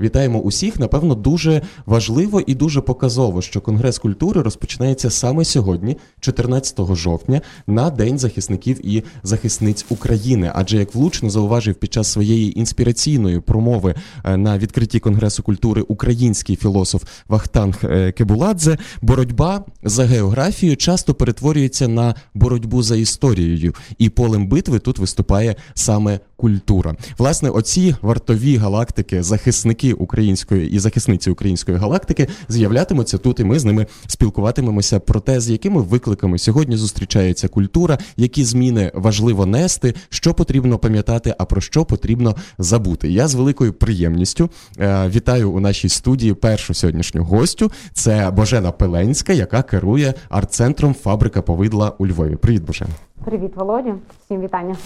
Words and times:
Вітаємо 0.00 0.38
усіх. 0.38 0.80
Напевно, 0.80 1.14
дуже 1.14 1.62
важливо 1.86 2.40
і 2.46 2.54
дуже 2.54 2.80
показово, 2.80 3.42
що 3.42 3.60
Конгрес 3.60 3.98
культури 3.98 4.42
розпочинається 4.42 5.10
саме 5.10 5.44
сьогодні, 5.44 5.96
14 6.20 6.94
жовтня, 6.96 7.40
на 7.66 7.90
День 7.90 8.18
захисників 8.18 8.86
і 8.86 9.02
захисниць 9.22 9.86
України. 9.88 10.52
Адже 10.54 10.76
як 10.78 10.94
влучно 10.94 11.30
зауважив 11.30 11.74
під 11.74 11.92
час 11.92 12.12
своєї 12.12 12.58
інспіраційної 12.58 13.40
промови 13.40 13.94
е, 14.24 14.36
на 14.36 14.58
відкритті 14.58 15.00
Конгресу 15.00 15.42
культури 15.42 15.82
український 15.82 16.56
філософ 16.56 17.04
Вахтанг 17.28 17.80
е, 17.84 18.12
Кебуладзе, 18.12 18.78
боротьба 19.02 19.64
за 19.82 20.04
географією 20.04 20.76
часто 20.76 21.14
перетворюється 21.14 21.88
на 21.88 22.14
боротьбу 22.34 22.82
за 22.82 22.96
історією, 22.96 23.74
і 23.98 24.08
полем 24.08 24.46
битви 24.46 24.78
тут 24.78 24.98
виступає 24.98 25.56
саме 25.74 26.20
культура. 26.36 26.96
Власне, 27.18 27.50
оці 27.50 27.94
вартові 28.02 28.56
галактики, 28.56 29.22
захисники 29.22 29.85
української 29.92 30.70
і 30.70 30.78
захисниці 30.78 31.30
української 31.30 31.78
галактики 31.78 32.28
з'являтимуться 32.48 33.18
тут, 33.18 33.40
і 33.40 33.44
ми 33.44 33.58
з 33.58 33.64
ними 33.64 33.86
спілкуватимемося 34.06 35.00
про 35.00 35.20
те, 35.20 35.40
з 35.40 35.50
якими 35.50 35.80
викликами 35.80 36.38
сьогодні 36.38 36.76
зустрічається 36.76 37.48
культура, 37.48 37.98
які 38.16 38.44
зміни 38.44 38.90
важливо 38.94 39.46
нести, 39.46 39.94
що 40.08 40.34
потрібно 40.34 40.78
пам'ятати, 40.78 41.34
а 41.38 41.44
про 41.44 41.60
що 41.60 41.84
потрібно 41.84 42.36
забути. 42.58 43.10
Я 43.10 43.28
з 43.28 43.34
великою 43.34 43.72
приємністю 43.72 44.50
е, 44.78 45.08
вітаю 45.08 45.50
у 45.50 45.60
нашій 45.60 45.88
студії 45.88 46.34
першу 46.34 46.74
сьогоднішню 46.74 47.24
гостю. 47.24 47.72
Це 47.92 48.30
Божена 48.30 48.72
Пеленська, 48.72 49.32
яка 49.32 49.62
керує 49.62 50.14
арт-центром 50.28 50.94
Фабрика 51.02 51.42
повидла 51.42 51.92
у 51.98 52.06
Львові. 52.06 52.36
Привіт, 52.36 52.62
Божена. 52.62 53.05
Привіт, 53.24 53.52
Володя. 53.56 53.94
Всім 54.24 54.40
вітання. 54.40 54.76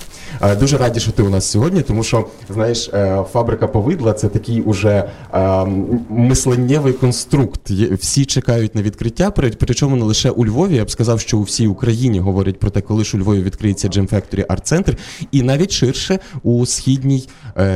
Е, 0.43 0.57
дуже 0.57 0.79
раді, 0.79 1.01
що 1.01 1.13
ти 1.13 1.23
у 1.23 1.29
нас 1.29 1.45
сьогодні, 1.51 1.83
тому 1.83 2.03
що 2.03 2.27
знаєш, 2.51 2.89
е, 2.89 3.25
фабрика 3.33 3.67
повидла 3.67 4.13
це 4.13 4.29
такий 4.29 4.63
уже 4.63 5.11
е, 5.35 5.65
мисленнєвий 6.09 6.93
конструкт. 6.93 7.71
Всі 7.71 8.25
чекають 8.25 8.75
на 8.75 8.83
відкриття. 8.83 9.31
причому 9.31 9.97
не 9.97 10.05
лише 10.05 10.31
у 10.31 10.47
Львові. 10.47 10.77
Я 10.77 10.85
б 10.85 10.91
сказав, 10.91 11.21
що 11.21 11.39
у 11.39 11.43
всій 11.43 11.67
Україні 11.67 12.21
говорять 12.21 12.59
про 12.59 12.71
те, 12.71 12.81
коли 12.81 13.05
ж 13.05 13.17
у 13.17 13.21
Львові 13.21 13.43
відкриється 13.43 13.89
Gem 13.89 14.15
Factory 14.15 14.47
Art 14.47 14.73
Center, 14.73 14.99
і 15.33 15.43
навіть 15.43 15.71
ширше 15.71 16.19
у 16.43 16.67
східній 16.67 17.29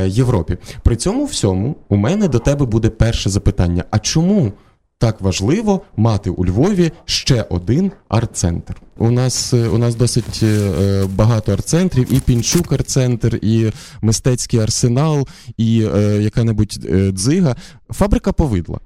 Європі. 0.05 0.57
При 0.83 0.95
цьому 0.95 1.25
всьому 1.25 1.75
у 1.89 1.95
мене 1.95 2.27
до 2.27 2.39
тебе 2.39 2.65
буде 2.65 2.89
перше 2.89 3.29
запитання: 3.29 3.83
а 3.91 3.99
чому? 3.99 4.51
Так 4.97 5.21
важливо 5.21 5.81
мати 5.97 6.29
у 6.29 6.45
Львові 6.45 6.91
ще 7.05 7.45
один 7.49 7.91
арт-центр. 8.09 8.75
У 8.97 9.11
нас 9.11 9.53
е, 9.53 9.67
у 9.67 9.77
нас 9.77 9.95
досить 9.95 10.39
е, 10.43 11.05
багато 11.15 11.53
арт-центрів, 11.53 12.13
і 12.13 12.19
Пінчук 12.19 12.71
арт-центр, 12.71 13.39
і 13.41 13.71
мистецький 14.01 14.59
арсенал, 14.59 15.27
і 15.57 15.87
е, 15.95 16.21
яка-небудь 16.21 16.79
е, 16.89 17.11
дзига. 17.11 17.55
Фабрика 17.89 18.31
повидла. 18.31 18.79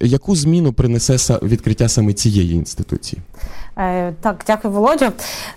Яку 0.00 0.36
зміну 0.36 0.72
принесе 0.72 1.38
відкриття 1.42 1.88
саме 1.88 2.12
цієї 2.12 2.52
інституції? 2.52 3.22
Е, 3.78 4.12
так, 4.20 4.44
дякую, 4.46 4.74
Володя. 4.74 5.12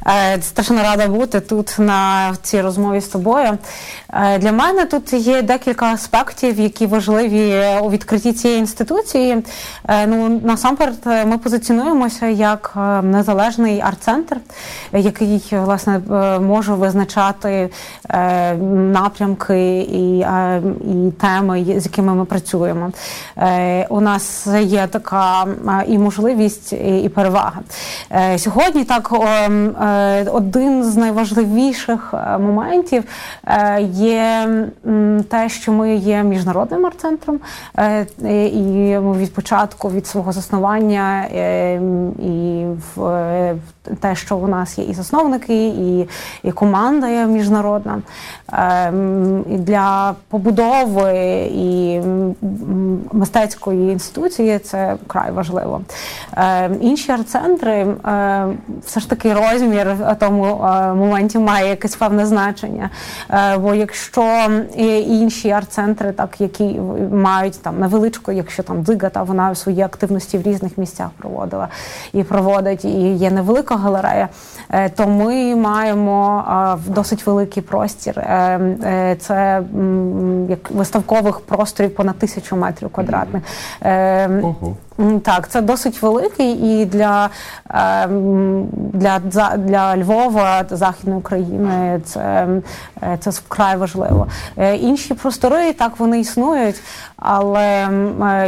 Е, 0.07 0.41
страшно 0.41 0.83
рада 0.83 1.07
бути 1.07 1.39
тут 1.39 1.75
на 1.77 2.33
цій 2.41 2.61
розмові 2.61 3.01
з 3.01 3.07
тобою. 3.07 3.57
Е, 4.13 4.37
для 4.37 4.51
мене 4.51 4.85
тут 4.85 5.13
є 5.13 5.41
декілька 5.41 5.85
аспектів, 5.85 6.59
які 6.59 6.85
важливі 6.85 7.63
у 7.81 7.89
відкритті 7.89 8.33
цієї 8.33 8.59
інституції. 8.59 9.43
Ну, 10.07 10.41
Насамперед, 10.43 10.95
ми 11.05 11.37
позиціонуємося 11.37 12.27
як 12.27 12.77
незалежний 13.03 13.81
арт-центр, 13.81 14.37
який 14.93 15.43
власне 15.51 15.99
може 16.41 16.73
визначати 16.73 17.69
напрямки 18.71 19.79
і 19.79 20.17
і 20.81 21.11
теми, 21.11 21.65
з 21.79 21.85
якими 21.85 22.15
ми 22.15 22.25
працюємо. 22.25 22.91
У 23.89 24.01
нас 24.01 24.47
є 24.61 24.87
така 24.87 25.45
і 25.87 25.97
можливість, 25.97 26.73
і 26.73 27.11
перевага. 27.15 27.59
Е, 28.15 28.37
сьогодні 28.37 28.83
так 28.83 29.11
е, 29.13 30.25
один 30.31 30.83
з 30.83 30.97
найважливіших 30.97 32.13
е, 32.13 32.37
моментів 32.37 33.03
є 33.81 34.47
те, 35.29 35.49
що 35.49 35.71
ми 35.71 35.95
є 35.95 36.23
міжнародним 36.23 36.85
арт-центром, 36.85 37.39
і 38.23 38.97
ми 38.99 39.17
від 39.17 39.33
початку 39.33 39.89
від 39.89 40.07
свого 40.07 40.31
заснування 40.31 41.25
і 42.19 42.65
в 42.95 43.55
те, 43.99 44.15
що 44.15 44.37
у 44.37 44.47
нас 44.47 44.77
є 44.77 44.85
і 44.85 44.93
засновники, 44.93 45.67
і 45.67 46.07
і 46.43 46.51
команда 46.51 47.07
є 47.07 47.25
міжнародна 47.25 48.01
і 49.49 49.57
для 49.57 50.15
побудови 50.27 51.49
і 51.53 52.01
мистецької 53.11 53.91
інституції 53.91 54.59
це 54.59 54.95
край 55.07 55.31
важливо. 55.31 55.81
Інші 56.81 57.11
арт-центри 57.11 57.87
Е, 58.21 58.47
все 58.85 58.99
ж 58.99 59.09
таки 59.09 59.33
розмір 59.33 59.93
в 59.93 60.15
тому 60.15 60.45
е, 60.45 60.93
моменті 60.93 61.39
має 61.39 61.69
якесь 61.69 61.95
певне 61.95 62.25
значення. 62.25 62.89
Е, 63.29 63.57
бо 63.57 63.73
якщо 63.75 64.49
інші 65.07 65.49
арт-центри, 65.49 66.11
так 66.11 66.41
які 66.41 66.79
мають 67.13 67.61
там 67.61 67.79
невеличку, 67.79 68.31
якщо 68.31 68.63
там 68.63 68.83
дзига, 68.83 69.09
та 69.09 69.23
вона 69.23 69.55
свої 69.55 69.81
активності 69.81 70.37
в 70.37 70.41
різних 70.41 70.77
місцях 70.77 71.09
проводила 71.17 71.67
і 72.13 72.23
проводить, 72.23 72.85
і 72.85 73.13
є 73.15 73.31
невелика 73.31 73.70
галерея, 73.75 74.29
то 74.95 75.07
ми 75.07 75.55
маємо 75.55 76.77
досить 76.87 77.25
великий 77.25 77.63
простір. 77.63 78.13
Це 79.19 79.63
як 80.49 80.71
виставкових 80.71 81.39
просторів 81.39 81.95
понад 81.95 82.17
тисячу 82.17 82.55
метрів 82.55 82.89
квадратних. 82.89 83.43
Ого. 84.43 84.75
Так, 85.23 85.47
це 85.47 85.61
досить 85.61 86.01
великий 86.01 86.51
і 86.51 86.85
для 86.85 87.29
ем, 87.69 88.67
для, 88.93 89.19
для 89.57 89.97
Львова 89.97 90.63
та 90.63 90.75
Західної 90.75 91.19
України 91.19 92.01
це 92.05 92.47
е, 93.03 93.17
це 93.19 93.29
вкрай 93.29 93.77
важливо. 93.77 94.27
Е, 94.57 94.75
інші 94.75 95.13
простори 95.13 95.73
так 95.73 95.99
вони 95.99 96.19
існують, 96.19 96.81
але 97.17 97.65
е, 97.65 97.89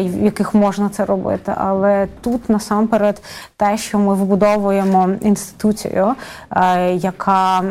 в 0.02 0.24
яких 0.24 0.54
можна 0.54 0.90
це 0.90 1.06
робити. 1.06 1.54
Але 1.58 2.08
тут 2.22 2.50
насамперед 2.50 3.22
те, 3.58 3.78
що 3.78 4.00
ми 4.00 4.14
вибудовуємо 4.14 5.10
інституцію, 5.22 6.16
яка 6.94 7.64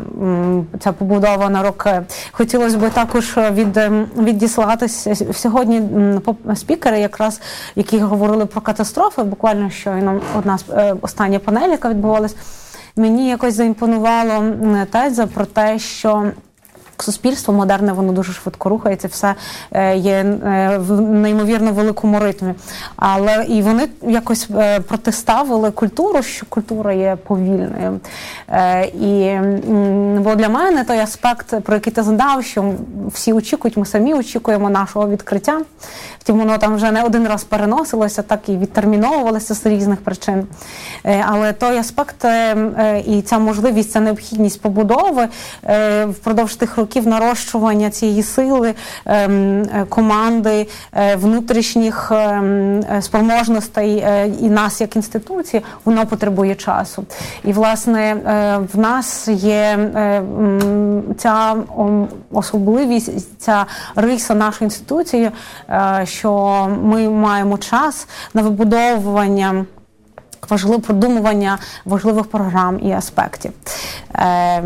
ця 0.81 0.92
побудована 0.92 1.62
роки. 1.62 2.03
Хотілося 2.32 2.78
б 2.78 2.91
також 2.91 3.37
від 3.37 3.81
віддіслатися 4.19 5.15
сьогодні 5.32 5.82
спікери, 6.54 7.00
якраз 7.00 7.41
які 7.76 7.98
говорили 7.98 8.47
про 8.47 8.60
катастрофи. 8.72 9.22
Буквально 9.22 9.71
щойно 9.71 10.21
одна 10.38 10.59
з 10.59 10.65
остання 11.03 11.38
панель, 11.38 11.69
яка 11.69 11.91
відбувалась, 11.91 12.37
мені 12.97 13.28
якось 13.28 13.55
заімпонувало 13.55 14.44
теза 14.91 15.27
про 15.27 15.44
те, 15.44 15.78
що 15.78 16.31
суспільство 17.03 17.55
модерне, 17.55 17.93
воно 17.93 18.13
дуже 18.13 18.33
швидко 18.33 18.69
рухається, 18.69 19.09
все 19.09 19.35
е, 19.73 19.97
є 19.97 20.13
е, 20.13 20.79
в 20.79 21.01
неймовірно 21.01 21.73
великому 21.73 22.19
ритмі. 22.19 22.55
Але 22.97 23.45
і 23.49 23.63
вони 23.63 23.89
якось 24.03 24.49
е, 24.51 24.81
протиставили 24.81 25.71
культуру, 25.71 26.23
що 26.23 26.47
культура 26.49 26.93
є 26.93 27.17
повільною. 27.27 28.01
І 29.01 29.37
бо 30.19 30.35
для 30.35 30.49
мене 30.49 30.85
той 30.85 30.99
аспект, 30.99 31.61
про 31.61 31.75
який 31.75 31.93
ти 31.93 32.03
задав, 32.03 32.45
що 32.45 32.73
всі 33.07 33.33
очікують, 33.33 33.77
ми 33.77 33.87
самі 33.87 34.15
очікуємо 34.15 34.71
нашого 34.71 35.09
відкриття. 35.09 35.61
Втім, 36.19 36.39
воно 36.39 36.59
там 36.59 36.75
вже 36.75 36.91
не 36.91 37.03
один 37.03 37.29
раз 37.29 37.45
переносилося, 37.45 38.23
так 38.23 38.49
і 38.49 38.57
відтерміновувалося 38.57 39.55
з 39.55 39.67
різних 39.67 40.01
причин. 40.01 40.47
Але 41.29 41.53
той 41.53 41.79
аспект 41.79 42.27
і 43.07 43.23
ця 43.23 43.39
можливість, 43.39 43.91
ця 43.91 44.01
необхідність 44.01 44.61
побудови 44.61 45.29
впродовж 46.09 46.57
тих 46.57 46.79
років 46.79 46.91
років 46.92 47.06
нарощування 47.06 47.91
цієї 47.91 48.22
сили 48.22 48.75
ем, 49.06 49.62
е, 49.62 49.86
команди 49.88 50.69
е, 50.92 51.16
внутрішніх 51.16 52.12
ем, 52.12 52.80
е, 52.80 53.03
спроможностей 53.03 54.04
і 54.41 54.50
нас 54.50 54.80
як 54.80 54.97
інституції, 54.97 55.62
воно 55.84 56.06
потребує 56.06 56.54
часу. 56.54 57.04
І 57.44 57.53
власне 57.53 58.16
в 58.74 58.78
нас 58.78 59.28
є 59.28 59.78
ця 61.18 61.56
особливість, 62.33 63.41
ця 63.41 63.66
риса 63.97 64.34
нашої 64.34 64.66
інституції, 64.66 65.30
що 66.04 66.68
ми 66.83 67.09
маємо 67.09 67.59
час 67.59 68.09
на 68.34 68.42
вибудовування 68.42 69.65
важливе 70.50 70.78
продумування 70.78 71.59
важливих 71.84 72.24
програм 72.24 72.78
і 72.83 72.92
аспектів. 72.92 73.53
Е, 74.15 74.62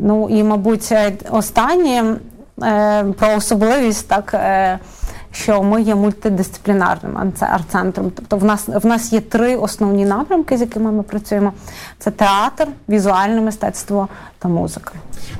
Ну 0.00 0.28
і, 0.30 0.42
мабуть, 0.42 0.94
останнє 1.30 2.16
е, 2.62 3.04
про 3.04 3.28
особливість 3.36 4.08
так. 4.08 4.34
Е, 4.34 4.78
що 5.32 5.62
ми 5.62 5.82
є 5.82 5.94
мультидисциплінарним 5.94 7.32
арт-центром. 7.40 8.12
Тобто 8.16 8.36
в 8.36 8.44
нас 8.44 8.68
в 8.68 8.86
нас 8.86 9.12
є 9.12 9.20
три 9.20 9.56
основні 9.56 10.06
напрямки, 10.06 10.56
з 10.56 10.60
якими 10.60 10.92
ми 10.92 11.02
працюємо: 11.02 11.52
це 11.98 12.10
театр, 12.10 12.68
візуальне 12.88 13.40
мистецтво 13.40 14.08
та 14.38 14.48
музики. 14.48 14.90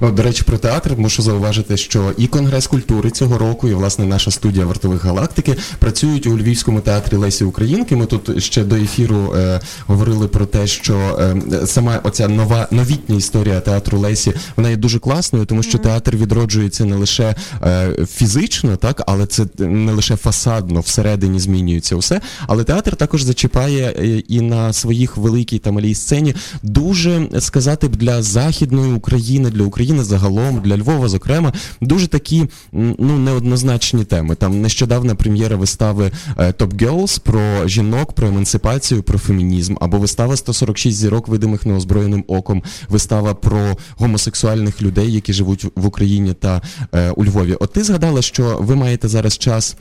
Ну, 0.00 0.10
До 0.10 0.22
речі, 0.22 0.42
про 0.42 0.58
театр 0.58 0.94
мушу 0.96 1.22
зауважити, 1.22 1.76
що 1.76 2.12
і 2.16 2.26
Конгрес 2.26 2.66
культури 2.66 3.10
цього 3.10 3.38
року, 3.38 3.68
і 3.68 3.74
власне 3.74 4.04
наша 4.04 4.30
студія 4.30 4.66
вартових 4.66 5.04
галактики 5.04 5.56
працюють 5.78 6.26
у 6.26 6.38
Львівському 6.38 6.80
театрі 6.80 7.16
Лесі 7.16 7.44
Українки. 7.44 7.96
Ми 7.96 8.06
тут 8.06 8.44
ще 8.44 8.64
до 8.64 8.76
ефіру 8.76 9.34
е, 9.34 9.60
говорили 9.86 10.28
про 10.28 10.46
те, 10.46 10.66
що 10.66 10.96
е, 10.96 11.66
сама 11.66 12.00
оця 12.04 12.28
нова 12.28 12.68
новітня 12.70 13.16
історія 13.16 13.60
театру 13.60 13.98
Лесі 13.98 14.32
вона 14.56 14.70
є 14.70 14.76
дуже 14.76 14.98
класною, 14.98 15.46
тому 15.46 15.62
що 15.62 15.78
театр 15.78 16.16
відроджується 16.16 16.84
не 16.84 16.96
лише 16.96 17.34
е, 17.62 17.90
фізично, 18.10 18.76
так 18.76 19.02
але 19.06 19.26
це 19.26 19.46
не 19.58 19.92
лише 19.92 20.16
фасадно 20.16 20.80
всередині 20.80 21.38
змінюється 21.40 21.96
усе. 21.96 22.20
Але 22.46 22.64
театр 22.64 22.96
також 22.96 23.22
зачіпає 23.22 23.94
е, 23.98 24.06
і 24.28 24.40
на 24.40 24.72
своїх 24.72 25.16
великій 25.16 25.58
та 25.58 25.72
малій 25.72 25.94
сцені 25.94 26.34
дуже 26.62 27.28
сказати 27.40 27.88
б 27.88 27.96
для 27.96 28.22
західної 28.22 28.87
України, 28.96 29.50
для 29.50 29.64
України 29.64 30.04
загалом, 30.04 30.60
для 30.60 30.76
Львова, 30.76 31.08
зокрема, 31.08 31.52
дуже 31.80 32.06
такі 32.06 32.48
ну 32.72 33.18
неоднозначні 33.18 34.04
теми. 34.04 34.34
Там 34.34 34.60
нещодавна 34.60 35.14
прем'єра 35.14 35.56
вистави 35.56 36.10
е, 36.38 36.46
Top 36.46 36.74
Girls 36.76 37.20
про 37.20 37.68
жінок, 37.68 38.12
про 38.12 38.28
емансипацію, 38.28 39.02
про 39.02 39.18
фемінізм, 39.18 39.74
або 39.80 39.98
вистава 39.98 40.36
146 40.36 40.96
зірок, 40.96 41.28
видимих 41.28 41.66
неозброєним 41.66 42.24
оком, 42.28 42.62
вистава 42.88 43.34
про 43.34 43.76
гомосексуальних 43.96 44.82
людей, 44.82 45.12
які 45.12 45.32
живуть 45.32 45.66
в 45.76 45.86
Україні 45.86 46.34
та 46.34 46.62
е, 46.94 47.10
у 47.10 47.24
Львові. 47.24 47.54
От 47.60 47.72
ти 47.72 47.84
згадала, 47.84 48.22
що 48.22 48.58
ви 48.60 48.76
маєте 48.76 49.08
зараз 49.08 49.38
час. 49.38 49.76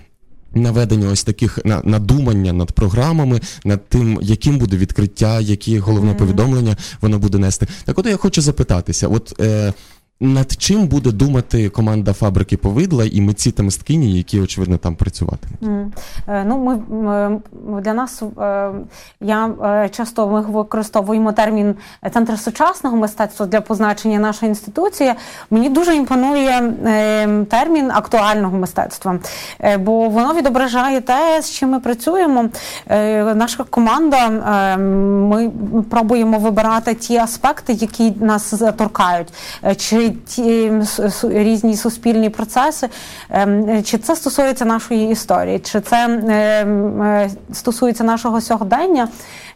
Наведення 0.54 1.10
ось 1.10 1.24
таких 1.24 1.60
на 1.66 1.82
надумання 1.84 2.54
над 2.54 2.72
програмами, 2.72 3.42
над 3.66 3.90
тим, 3.90 4.20
яким 4.22 4.58
буде 4.58 4.78
відкриття, 4.78 5.40
які 5.40 5.80
головне 5.80 6.14
повідомлення 6.14 6.78
воно 7.02 7.20
буде 7.20 7.38
нести. 7.38 7.68
Так, 7.86 8.00
от 8.00 8.06
я 8.06 8.18
хочу 8.18 8.42
запитатися: 8.42 9.08
от 9.08 9.42
е, 9.42 9.74
над 10.20 10.52
чим 10.52 10.88
буде 10.88 11.12
думати 11.12 11.70
команда 11.70 12.14
фабрики 12.14 12.58
повидла 12.58 13.06
і 13.06 13.22
митці 13.22 13.52
та 13.52 13.64
мисткині, 13.64 14.14
які 14.14 14.42
очевидно 14.42 14.78
там 14.78 14.96
працюватимуть? 14.96 15.62
Mm. 15.62 16.44
Ну, 16.46 16.84
ми 17.68 17.82
для 17.82 17.94
нас 17.94 18.24
е, 18.40 18.72
я 19.22 19.50
е, 19.64 19.90
часто 19.90 20.28
ми 20.28 20.42
використовуємо 20.42 21.32
термін 21.32 21.76
центр 22.14 22.40
сучасного 22.40 22.98
мистецтва 22.98 23.46
для 23.46 23.62
позначення 23.62 24.20
нашої 24.20 24.50
інституції. 24.50 25.14
Мені 25.52 25.70
дуже 25.70 25.96
імпонує 25.96 26.74
термін 27.50 27.92
актуального 27.92 28.58
мистецтва, 28.58 29.20
бо 29.80 30.10
воно 30.10 30.34
відображає 30.34 31.02
те, 31.02 31.42
з 31.42 31.52
чим 31.52 31.70
ми 31.70 31.80
працюємо. 31.80 32.50
Наша 33.36 33.64
команда. 33.64 34.30
Ми 34.78 35.52
пробуємо 35.90 36.40
вибирати 36.40 36.94
ті 36.94 37.18
аспекти, 37.18 37.74
які 37.74 38.12
нас 38.12 38.54
торкають. 38.78 39.28
Чи 39.78 40.07
ті 40.10 40.72
різні 41.24 41.78
суспільні 41.78 42.30
процеси, 42.30 42.90
ем, 43.30 43.84
чи 43.84 43.98
це 43.98 44.16
стосується 44.16 44.66
нашої 44.66 45.10
історії, 45.12 45.60
чи 45.60 45.82
це 45.82 46.06
ем, 46.06 47.02
е, 47.02 47.30
стосується 47.54 48.04
нашого 48.04 48.42
сьогодення. 48.42 49.08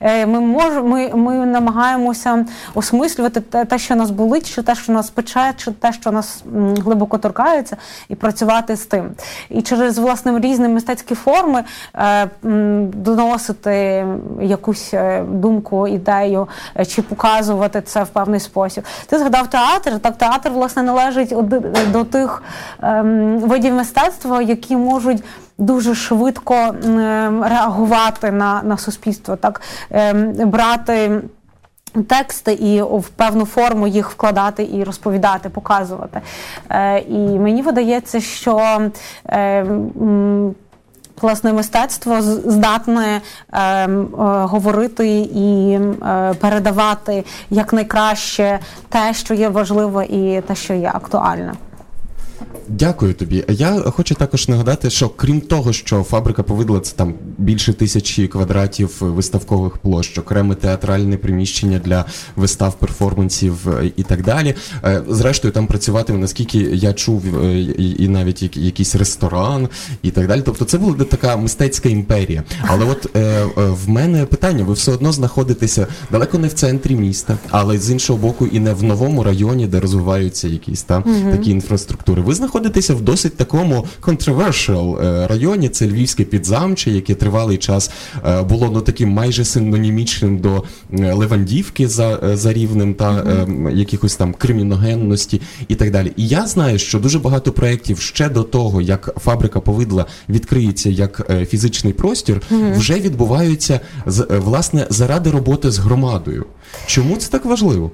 Е, 0.02 0.26
ми 0.26 0.40
можемо, 0.40 0.88
ми, 0.88 1.10
ми 1.14 1.46
намагаємося 1.46 2.46
осмислювати 2.74 3.40
те, 3.42 3.78
що 3.78 3.96
нас 3.96 4.12
болить, 4.12 4.56
чи 4.56 4.62
те, 4.62 4.76
що 4.76 4.94
нас 4.94 5.10
пече, 5.10 5.54
чи 5.58 5.72
те, 5.72 5.94
що 5.94 6.12
нас 6.12 6.44
глибоко 6.54 7.18
торкається, 7.18 7.78
і 8.10 8.16
працювати 8.16 8.76
з 8.76 8.86
тим. 8.86 9.10
І 9.50 9.62
через 9.62 9.98
власне 9.98 10.40
різні 10.40 10.68
мистецькі 10.68 11.16
форми 11.16 11.64
е, 11.96 12.30
доносити 12.94 14.06
якусь 14.42 14.94
думку, 15.28 15.88
ідею, 15.88 16.48
чи 16.88 17.02
показувати 17.02 17.82
це 17.82 18.04
в 18.04 18.08
певний 18.08 18.40
спосіб. 18.40 18.84
Ти 19.08 19.20
згадав 19.20 19.50
театр, 19.50 20.00
так 20.00 20.18
театр 20.18 20.41
театр 20.42 20.52
власне 20.58 20.84
належить 20.84 21.34
до 21.92 22.04
тих 22.04 22.44
ем, 22.82 23.40
видів 23.40 23.74
мистецтва, 23.74 24.42
які 24.42 24.76
можуть 24.76 25.24
дуже 25.58 25.96
швидко 25.96 26.56
ем, 26.56 27.44
реагувати 27.44 28.32
на 28.32 28.62
на 28.64 28.78
суспільство, 28.78 29.36
так 29.36 29.62
ем, 29.92 30.34
брати. 30.34 31.22
Тексти 32.08 32.54
і 32.54 32.82
в 32.82 33.10
певну 33.16 33.46
форму 33.46 33.88
їх 33.88 34.10
вкладати 34.12 34.70
і 34.74 34.84
розповідати, 34.84 35.50
показувати. 35.50 36.22
Е, 36.70 37.00
І 37.00 37.40
мені 37.40 37.62
видається, 37.62 38.22
що 38.22 38.82
е, 41.18 41.22
власне 41.22 41.54
мистецтво 41.54 42.22
здатне 42.22 43.22
е, 43.54 43.62
е, 43.62 43.88
говорити 44.26 45.20
і 45.20 45.72
е, 45.72 46.34
передавати 46.34 47.26
якнайкраще 47.50 48.60
те, 48.90 49.14
що 49.14 49.34
є 49.34 49.50
важливо, 49.50 50.04
і 50.04 50.42
те, 50.42 50.56
що 50.56 50.74
є 50.74 50.92
актуальне. 50.94 51.54
Дякую 52.68 53.14
тобі. 53.14 53.44
Я 53.50 53.72
хочу 53.74 54.16
також 54.16 54.48
нагадати, 54.48 54.90
що 54.90 55.10
крім 55.10 55.42
того, 55.42 55.74
що 55.74 56.04
фабрика 56.04 56.44
повидла 56.44 56.80
це 56.80 56.96
там 56.96 57.14
більше 57.38 57.74
тисячі 57.74 58.28
квадратів 58.28 58.98
виставкових 59.00 59.78
площ, 59.78 60.18
окреме 60.18 60.56
театральне 60.56 61.18
приміщення 61.18 61.80
для 61.80 62.06
вистав, 62.36 62.74
перформансів 62.74 63.70
е, 63.70 63.92
і 63.96 64.04
так 64.04 64.24
далі. 64.24 64.56
Е, 64.84 65.02
зрештою, 65.10 65.54
там 65.54 65.68
працюватиме, 65.68 66.20
наскільки 66.20 66.58
я 66.60 66.94
чув, 66.94 67.40
е, 67.44 67.60
і 67.78 68.08
навіть 68.08 68.58
якийсь 68.58 68.96
ресторан 68.96 69.70
і 70.04 70.12
так 70.12 70.28
далі. 70.28 70.42
Тобто, 70.46 70.66
це 70.66 70.78
була 70.78 70.96
така 70.96 71.38
мистецька 71.38 71.90
імперія. 71.90 72.44
Але 72.68 72.86
от 72.86 73.16
в 73.56 73.90
мене 73.90 74.26
питання: 74.26 74.64
ви 74.64 74.74
все 74.74 74.92
одно 74.92 75.12
знаходитеся 75.12 75.88
далеко 76.12 76.38
не 76.38 76.48
в 76.48 76.54
центрі 76.54 76.96
міста, 76.96 77.38
але 77.50 77.78
з 77.78 77.92
іншого 77.92 78.20
боку, 78.20 78.48
і 78.48 78.60
не 78.60 78.74
в 78.74 78.84
новому 78.84 79.24
районі, 79.24 79.68
де 79.68 79.80
розвиваються 79.80 80.48
якісь 80.48 80.84
там 80.84 81.04
mm 81.04 81.32
такі 81.32 81.52
інфраструктури. 81.52 82.22
Ви 82.32 82.36
знаходитеся 82.36 82.96
в 82.96 83.02
досить 83.02 83.38
такому 83.38 83.86
controversial 84.02 85.06
е, 85.06 85.28
районі. 85.28 85.70
Це 85.70 85.88
Львівське 85.88 86.24
підзамче, 86.24 86.92
яке 86.92 87.16
тривалий 87.16 87.58
час 87.58 87.92
е, 88.26 88.42
було 88.42 88.70
ну 88.74 88.82
таким 88.82 89.10
майже 89.10 89.46
синонімічним 89.46 90.38
до 90.38 90.64
е, 90.94 91.14
Левандівки 91.14 91.88
за 91.88 92.38
за 92.38 92.54
рівнем 92.54 92.94
та 92.94 93.12
mm-hmm. 93.12 93.76
якихось 93.76 94.16
там 94.16 94.34
криміногенності 94.34 95.42
і 95.68 95.76
так 95.76 95.92
далі. 95.92 96.12
І 96.18 96.28
я 96.28 96.48
знаю, 96.48 96.80
що 96.80 97.00
дуже 97.00 97.20
багато 97.20 97.52
проєктів 97.52 98.00
ще 98.00 98.30
до 98.30 98.44
того, 98.44 98.82
як 98.82 99.14
фабрика 99.18 99.60
повидла 99.60 100.06
відкриється 100.30 100.90
як 100.90 101.32
фізичний 101.50 101.94
простір, 101.94 102.42
mm-hmm. 102.52 102.78
вже 102.78 103.00
відбуваються 103.00 103.80
власне 104.30 104.88
заради 104.90 105.32
роботи 105.32 105.72
з 105.72 105.78
громадою. 105.78 106.46
Чому 106.86 107.18
це 107.18 107.30
так 107.30 107.46
важливо? 107.46 107.92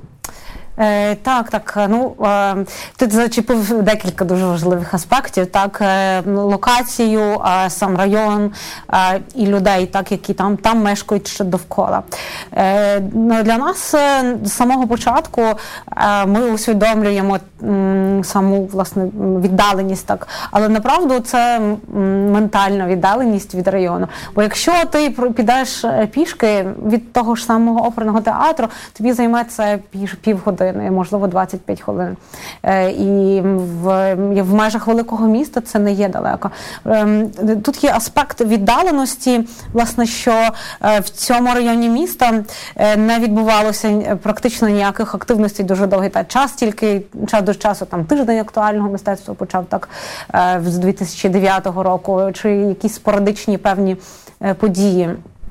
Е, 0.80 1.16
Так, 1.16 1.50
так. 1.50 1.88
Ну 1.90 2.16
е, 2.26 2.56
ти 2.98 3.10
зачепив 3.10 3.82
декілька 3.84 4.26
дуже 4.26 4.46
важливих 4.46 4.94
аспектів. 4.94 5.46
Так, 5.46 5.80
е, 5.82 6.22
локацію, 6.26 7.22
е, 7.66 7.70
сам 7.70 7.98
район 7.98 8.52
е, 8.94 9.22
і 9.36 9.48
людей, 9.48 9.86
так 9.86 10.12
які 10.12 10.34
там 10.34 10.58
там 10.58 10.84
мешкають 10.84 11.28
ще 11.28 11.44
довкола. 11.44 12.04
Е, 12.54 13.00
ну, 13.14 13.44
Для 13.44 13.58
нас 13.58 13.94
е, 13.94 14.36
з 14.44 14.52
самого 14.52 14.88
початку 14.88 15.42
е, 15.42 16.26
ми 16.26 16.52
усвідомлюємо 16.52 17.40
саму 18.24 18.70
власне 18.72 19.06
віддаленість, 19.16 20.06
так, 20.06 20.28
але 20.52 20.70
направду 20.70 21.20
це 21.20 21.62
ментальна 22.32 22.88
віддаленість 22.88 23.56
від 23.56 23.68
району. 23.68 24.08
Бо 24.36 24.42
якщо 24.42 24.74
ти 24.92 25.10
підеш 25.10 25.86
е, 25.86 26.08
пішки 26.12 26.66
від 26.86 27.14
того 27.14 27.36
ж 27.36 27.46
самого 27.46 27.88
оперного 27.88 28.22
театру, 28.22 28.68
тобі 28.94 29.14
займе 29.14 29.44
це 29.44 29.80
півгодини 30.22 30.68
години, 30.68 30.92
можливо, 30.92 31.28
25 31.28 31.82
хвилин. 31.82 32.18
Е, 32.64 32.92
і 32.92 33.42
в, 33.42 34.16
в 34.42 34.54
межах 34.54 34.88
великого 34.88 35.28
міста 35.28 35.62
це 35.62 35.80
не 35.80 35.92
є 35.92 36.10
далеко. 36.10 36.52
Ем, 36.86 37.30
тут 37.64 37.84
є 37.84 37.92
аспект 37.92 38.42
віддаленості, 38.42 39.48
власне, 39.74 40.06
що 40.06 40.50
е, 40.82 41.00
в 41.00 41.10
цьому 41.10 41.54
районі 41.54 41.90
міста 41.90 42.44
не 42.98 43.20
відбувалося 43.20 44.18
практично 44.24 44.70
ніяких 44.70 45.16
активностей 45.16 45.66
дуже 45.66 45.88
довгий 45.88 46.10
та 46.10 46.24
час, 46.24 46.52
тільки 46.52 47.02
час 47.28 47.44
до 47.48 47.56
часу 47.56 47.86
там 47.86 48.06
тиждень 48.06 48.40
актуального 48.40 48.90
мистецтва 48.90 49.34
почав 49.34 49.66
так 49.66 49.90
з 50.64 50.78
2009 50.78 51.66
року, 51.66 52.22
чи 52.34 52.52
якісь 52.52 52.94
спорадичні 52.94 53.58
певні 53.58 53.98
події. 54.60 55.10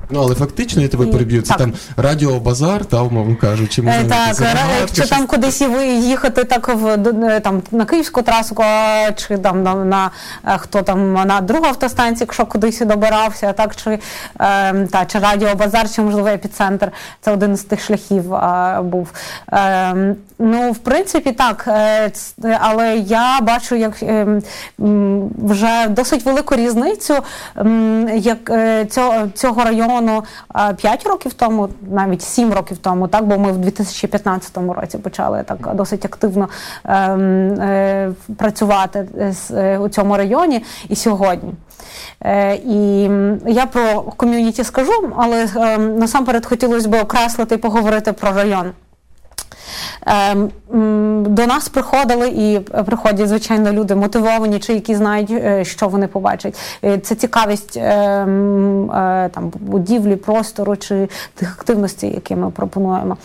Ну, 0.09 0.19
але 0.21 0.35
фактично 0.35 0.81
я 0.81 0.87
тебе 0.87 1.05
переб'ю. 1.05 1.41
Це 1.41 1.47
так. 1.47 1.57
там 1.57 1.73
радіобазар, 1.97 2.85
та 2.85 3.01
умовно 3.01 3.35
кажучи, 3.35 3.81
може 3.81 4.03
так, 4.03 4.27
якщо 4.27 4.93
щось... 4.93 5.09
там 5.09 5.27
кудись 5.27 5.61
їхати 6.01 6.43
так 6.43 6.67
в 6.75 6.87
е, 6.87 7.39
там 7.39 7.61
на 7.71 7.85
Київську 7.85 8.21
трасу, 8.21 8.55
чи 9.15 9.37
там 9.37 9.63
на, 9.63 9.75
на 9.75 10.11
е, 10.45 10.57
хто 10.57 10.81
там 10.81 11.13
на 11.13 11.41
другу 11.41 11.65
автостанцію, 11.65 12.25
якщо 12.25 12.45
кудись 12.45 12.79
добирався, 12.79 13.53
так 13.53 13.75
чи 13.75 13.99
е, 14.39 14.87
та 14.91 15.05
чи 15.05 15.19
радіобазар, 15.19 15.91
чи 15.91 16.01
можливо 16.01 16.27
епіцентр. 16.27 16.91
Це 17.21 17.31
один 17.31 17.57
з 17.57 17.63
тих 17.63 17.81
шляхів 17.81 18.33
е, 18.33 18.79
був. 18.83 19.11
Е, 19.53 20.15
ну, 20.39 20.71
в 20.71 20.77
принципі, 20.77 21.31
так, 21.31 21.65
е, 21.67 22.11
але 22.59 22.97
я 22.97 23.41
бачу, 23.41 23.75
як 23.75 24.03
е, 24.03 24.41
вже 25.43 25.87
досить 25.89 26.25
велику 26.25 26.55
різницю, 26.55 27.13
е, 27.57 27.63
як 28.15 28.51
цього, 28.91 29.27
цього 29.33 29.63
району 29.63 29.96
району 29.97 30.23
5 30.77 31.07
років 31.07 31.33
тому, 31.33 31.69
навіть 31.91 32.21
7 32.21 32.53
років 32.53 32.77
тому, 32.77 33.07
так 33.07 33.25
бо 33.25 33.37
ми 33.37 33.51
в 33.51 33.57
2015 33.57 34.57
році 34.57 34.97
почали 34.97 35.43
так 35.43 35.75
досить 35.75 36.05
активно 36.05 36.49
ем, 36.85 37.53
е, 37.61 38.11
працювати 38.37 39.07
е, 39.51 39.77
у 39.77 39.89
цьому 39.89 40.17
районі 40.17 40.63
і 40.89 40.95
сьогодні. 40.95 41.53
Е, 42.21 42.55
і 42.55 43.01
я 43.45 43.65
про 43.65 44.01
ком'юніті 44.01 44.63
скажу, 44.63 45.13
але 45.17 45.47
е, 45.55 45.77
насамперед 45.77 46.45
хотілося 46.45 46.89
б 46.89 47.01
окреслити 47.01 47.55
і 47.55 47.57
поговорити 47.57 48.13
про 48.13 48.31
район. 48.31 48.71
Ем, 50.05 50.51
до 51.23 51.47
нас 51.47 51.69
приходили 51.69 52.29
і 52.29 52.59
приходять, 52.59 53.27
звичайно, 53.27 53.71
люди 53.71 53.95
мотивовані, 53.95 54.59
чи 54.59 54.73
які 54.73 54.95
знають, 54.95 55.31
е, 55.31 55.65
що 55.65 55.87
вони 55.87 56.07
побачать. 56.07 56.59
Е, 56.83 56.97
це 56.97 57.15
цікавість 57.15 57.77
ем, 57.77 58.91
е, 58.91 59.29
там 59.33 59.51
будівлі, 59.59 60.15
простору 60.15 60.75
чи 60.75 61.09
тих 61.35 61.57
активностей, 61.59 62.13
які 62.13 62.35
ми 62.35 62.51
пропонуємо. 62.51 63.17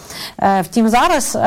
Втім, 0.61 0.89
зараз 0.89 1.39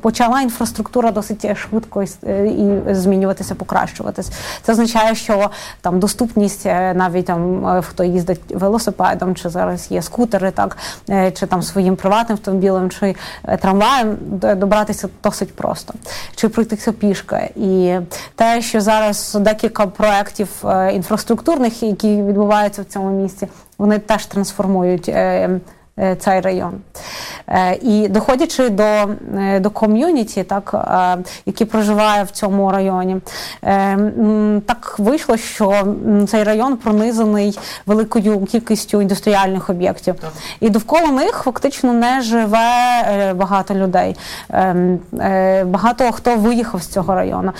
почала 0.00 0.40
інфраструктура 0.40 1.10
досить 1.10 1.56
швидко 1.56 2.02
і 2.02 2.68
змінюватися, 2.90 3.54
покращуватись. 3.54 4.30
Це 4.62 4.72
означає, 4.72 5.14
що 5.14 5.50
там 5.80 5.98
доступність 5.98 6.64
навіть 6.94 7.26
там 7.26 7.66
хто 7.88 8.04
їздить 8.04 8.40
велосипедом, 8.50 9.34
чи 9.34 9.48
зараз 9.48 9.90
є 9.90 10.02
скутери, 10.02 10.50
так 10.50 10.76
чи 11.34 11.46
там 11.46 11.62
своїм 11.62 11.96
приватним 11.96 12.38
автомобілем, 12.38 12.90
чи 12.90 13.07
трамваєм 13.60 14.16
добратися 14.56 15.08
досить 15.22 15.56
просто, 15.56 15.94
чи 16.34 16.48
пройтися 16.48 16.92
пішки. 16.92 17.50
І 17.56 17.96
те, 18.34 18.62
що 18.62 18.80
зараз 18.80 19.36
декілька 19.40 19.86
проєктів 19.86 20.48
е, 20.64 20.92
інфраструктурних, 20.92 21.82
які 21.82 22.22
відбуваються 22.22 22.82
в 22.82 22.84
цьому 22.84 23.22
місці, 23.22 23.48
вони 23.78 23.98
теж 23.98 24.26
трансформують. 24.26 25.10
Е, 26.00 26.16
цей 26.16 26.40
район. 26.40 26.72
Е, 27.48 27.78
і 27.82 28.08
доходячи 28.08 28.68
до 28.68 28.82
е, 28.82 29.60
до 29.60 29.70
ком'юніті, 29.70 30.42
так 30.42 30.74
які 31.46 31.64
проживає 31.64 32.24
в 32.24 32.30
цьому 32.30 32.72
районі, 32.72 33.16
так 34.66 34.94
вийшло, 34.98 35.36
що 35.36 35.96
цей 36.28 36.42
район 36.42 36.76
пронизаний 36.76 37.58
великою 37.86 38.44
кількістю 38.44 39.02
індустріальних 39.02 39.70
об'єктів, 39.70 40.14
і 40.60 40.70
довкола 40.70 41.06
них 41.06 41.42
фактично 41.44 41.92
не 41.92 42.20
живе 42.20 43.34
багато 43.34 43.74
людей. 43.74 44.16
Багато 45.64 46.12
хто 46.12 46.36
виїхав 46.36 46.82
з 46.82 46.86
цього 46.86 47.14
району. 47.14 47.52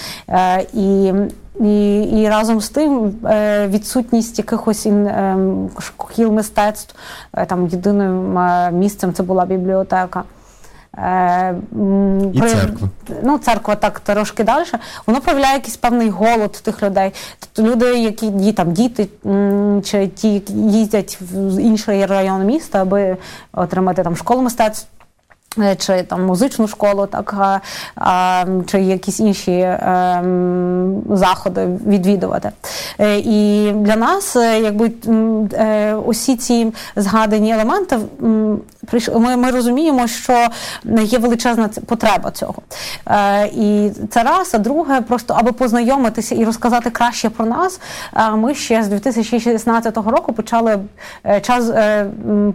І 0.75 1.13
і 1.61 2.03
і 2.03 2.29
разом 2.29 2.61
з 2.61 2.69
тим 2.69 3.17
е, 3.25 3.69
відсутність 3.69 4.39
якихось 4.39 4.87
е, 4.87 5.37
шкіл 5.79 6.33
мистецтв 6.33 6.95
е, 7.33 7.47
там 7.47 7.67
єдиним 7.67 8.39
місцем 8.73 9.13
це 9.13 9.23
була 9.23 9.47
бібліотека. 9.47 10.23
І 12.33 12.41
церква. 12.41 12.89
Ну, 13.23 13.39
церква 13.39 13.75
так 13.75 14.01
трошки 14.01 14.45
далі. 14.45 14.65
Воно 15.07 15.21
проявляє 15.21 15.55
якийсь 15.55 15.77
певний 15.77 16.11
голод 16.11 16.53
тих 16.53 16.83
людей. 16.83 17.13
Тобто 17.39 17.73
люди, 17.73 17.99
які 17.99 18.53
там 18.53 18.73
діти 18.73 19.09
чи 19.85 20.07
ті 20.07 20.43
їздять 20.49 21.19
в 21.21 21.61
інший 21.61 22.07
район 22.07 22.45
міста, 22.45 22.83
аби 22.83 23.17
отримати 23.53 24.03
там 24.03 24.17
школу 24.17 24.43
мистецтв. 24.43 24.87
Е, 25.63 25.77
чи 25.77 26.03
там 26.03 26.27
музичну 26.27 26.69
школу, 26.69 27.07
так 27.07 27.61
а, 27.97 28.45
чи 28.67 28.81
якісь 28.81 29.21
інші 29.21 29.53
е, 29.53 30.23
заходи 31.11 31.69
відвідувати. 31.87 32.51
Е, 32.99 33.19
і 33.19 33.73
для 33.73 33.97
нас, 33.97 34.37
е, 34.37 34.61
якби 34.61 34.91
е, 35.53 35.95
усі 35.95 36.37
ці 36.37 36.73
згадані 36.97 37.53
елементи, 37.53 37.99
ми, 39.15 39.37
ми 39.37 39.51
розуміємо, 39.51 40.07
що 40.07 40.49
є 41.03 41.19
величезна 41.19 41.71
потреба 41.87 42.31
цього. 42.31 42.55
Е, 43.07 43.47
і 43.47 43.91
це 44.11 44.23
раз, 44.23 44.55
а 44.55 44.59
друге, 44.59 45.01
просто 45.01 45.35
аби 45.39 45.53
познайомитися 45.53 46.35
і 46.35 46.45
розказати 46.45 46.91
краще 46.91 47.31
про 47.31 47.47
нас. 47.47 47.81
Е, 48.17 48.31
ми 48.31 48.55
ще 48.55 48.83
з 48.83 48.89
2016 48.89 49.97
року 49.97 50.33
почали 50.33 50.79
е, 51.27 51.41
час 51.41 51.69
е, 51.69 52.07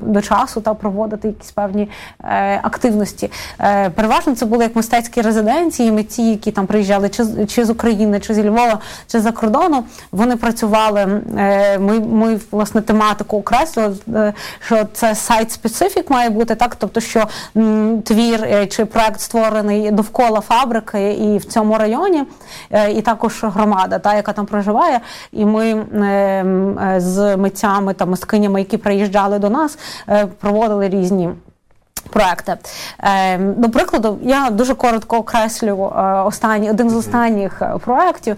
до 0.01 0.22
часу 0.22 0.62
та 0.62 0.74
проводити 0.74 1.27
якісь 1.27 1.51
певні 1.51 1.89
е, 2.24 2.60
активності. 2.93 3.31
Е, 3.59 3.89
переважно 3.89 4.35
це 4.35 4.45
були 4.45 4.63
як 4.63 4.75
мистецькі 4.75 5.21
резиденції, 5.21 5.91
митці, 5.91 6.21
які 6.21 6.51
там 6.51 6.65
приїжджали 6.65 7.09
чи 7.09 7.25
чи 7.47 7.65
з 7.65 7.69
України, 7.69 8.19
чи 8.19 8.33
зі 8.33 8.43
Львова, 8.43 8.79
чи 9.07 9.19
за 9.19 9.31
кордону. 9.31 9.83
Вони 10.12 10.35
працювали. 10.35 11.21
Е, 11.38 11.79
ми 11.79 12.00
ми 12.00 12.39
власне 12.51 12.81
тематику 12.81 13.38
окреслили, 13.38 13.95
е, 14.15 14.33
що 14.59 14.88
це 14.93 15.15
сайт 15.15 15.51
специфік 15.51 16.09
має 16.09 16.29
бути 16.29 16.55
так, 16.55 16.75
тобто 16.75 17.00
що 17.00 17.27
твір 18.03 18.67
чи 18.69 18.85
проект 18.85 19.19
створений 19.19 19.91
довкола 19.91 20.41
фабрики 20.41 21.13
і 21.13 21.38
в 21.38 21.45
цьому 21.45 21.77
районі, 21.77 22.23
і 22.95 23.01
також 23.01 23.43
громада, 23.43 24.00
та 24.00 24.15
яка 24.15 24.33
там 24.33 24.45
проживає. 24.45 25.00
І 25.31 25.45
ми 25.45 25.85
з 26.97 27.38
митцями 27.38 27.93
та 27.93 28.05
мисткинями, 28.05 28.59
які 28.59 28.77
приїжджали 28.77 29.39
до 29.39 29.50
нас, 29.50 29.77
проводили 30.39 30.89
різні. 30.89 31.29
Проекти. 32.13 32.58
Е, 33.03 33.38
до 33.38 33.70
прикладу, 33.70 34.20
я 34.22 34.50
дуже 34.50 34.75
коротко 34.75 35.17
окреслю 35.17 35.93
е, 35.98 36.01
останній 36.22 36.70
один 36.70 36.89
з 36.89 36.96
останніх 36.96 37.62
е, 37.62 37.74
проєктів, 37.86 38.38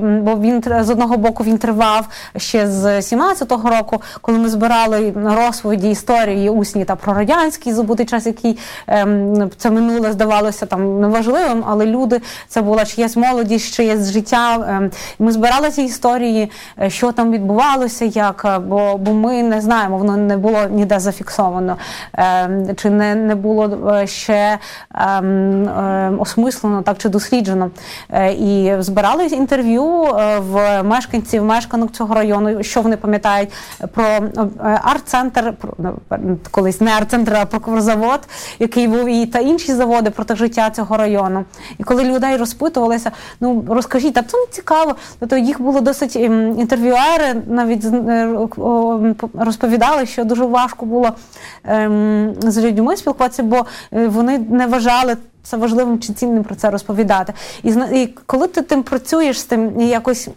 бо 0.00 0.36
він 0.36 0.62
з 0.80 0.90
одного 0.90 1.16
боку 1.16 1.44
він 1.44 1.58
тривав 1.58 2.06
ще 2.36 2.68
з 2.68 2.84
17-го 2.98 3.70
року, 3.70 4.02
коли 4.20 4.38
ми 4.38 4.48
збирали 4.48 5.14
розповіді 5.16 5.90
історії 5.90 6.50
усні 6.50 6.84
та 6.84 6.96
про 6.96 7.14
радянський 7.14 7.72
забутий 7.72 8.06
час, 8.06 8.26
який 8.26 8.58
е, 8.88 9.06
це 9.56 9.70
минуле 9.70 10.12
здавалося 10.12 10.66
там 10.66 11.00
неважливим, 11.00 11.64
але 11.66 11.86
люди 11.86 12.20
це 12.48 12.62
була 12.62 12.84
чиясь 12.84 13.16
молодість, 13.16 13.74
чиєсь 13.74 14.10
життя. 14.10 14.56
Е, 14.56 14.90
ми 15.18 15.32
збирали 15.32 15.70
ці 15.70 15.82
історії, 15.82 16.50
що 16.88 17.12
там 17.12 17.32
відбувалося, 17.32 18.04
як 18.04 18.60
бо 18.66 18.96
бо 18.98 19.12
ми 19.12 19.42
не 19.42 19.60
знаємо, 19.60 19.98
воно 19.98 20.16
не 20.16 20.36
було 20.36 20.58
ніде 20.70 21.00
зафіксовано. 21.00 21.76
Е, 22.18 22.74
чи 22.76 22.90
не 22.96 23.14
не 23.14 23.34
було 23.34 23.90
е, 23.94 24.06
ще 24.06 24.58
ем, 24.94 25.68
ем, 25.68 26.20
осмислено 26.20 26.82
так 26.82 26.98
чи 26.98 27.08
досліджено. 27.08 27.70
Е, 28.10 28.32
і 28.32 28.82
збирали 28.82 29.26
інтерв'ю 29.26 30.04
е, 30.04 30.38
в 30.38 30.82
мешканців 30.82 31.44
мешканок 31.44 31.92
цього 31.92 32.14
району, 32.14 32.62
що 32.62 32.82
вони 32.82 32.96
пам'ятають 32.96 33.52
про 33.94 34.04
арт-центр, 34.82 35.54
ну, 35.78 35.98
колись 36.50 36.80
не 36.80 36.90
арт-центр, 36.90 37.36
а 37.40 37.44
прокурзавод, 37.44 38.20
який 38.58 38.88
був 38.88 39.08
і 39.08 39.26
та 39.26 39.38
інші 39.38 39.74
заводи 39.74 40.10
проти 40.10 40.36
життя 40.36 40.70
цього 40.70 40.96
району. 40.96 41.44
І 41.78 41.84
коли 41.84 42.04
людей 42.04 42.36
розпитувалися, 42.36 43.10
ну 43.40 43.64
розкажіть, 43.68 44.18
а 44.18 44.22
це 44.22 44.38
не 44.38 44.46
цікаво. 44.50 44.94
Тобто 45.18 45.36
їх 45.36 45.60
було 45.60 45.80
досить 45.80 46.16
ем, 46.16 46.58
інтерв'юери, 46.58 47.42
навіть 47.46 47.84
розповідали, 49.34 50.06
що 50.06 50.24
дуже 50.24 50.44
важко 50.44 50.86
було 50.86 51.10
з 52.38 52.58
людьми 52.58 52.83
людьми 52.84 52.96
спілкуватися, 52.96 53.42
бо 53.42 53.66
е, 53.92 54.08
вони 54.08 54.38
не 54.38 54.66
вважали 54.66 55.16
це 55.42 55.56
важливим 55.56 55.98
чи 55.98 56.12
цінним 56.12 56.44
про 56.44 56.54
це 56.54 56.70
розповідати. 56.70 57.32
І 57.62 57.68
і 57.92 58.14
коли 58.26 58.48
ти 58.48 58.62
тим 58.62 58.82
працюєш 58.82 59.40
з 59.40 59.44
тим 59.44 59.80
якось 59.80 60.28